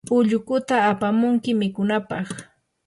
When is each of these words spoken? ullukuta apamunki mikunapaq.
ullukuta 0.17 0.75
apamunki 0.91 1.51
mikunapaq. 1.61 2.27